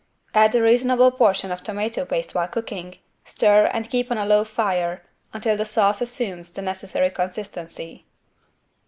[0.33, 4.43] Add a reasonable portion of tomato paste while cooking, stir and keep on a low
[4.43, 8.07] fire until the sauce assumes the necessary consistency.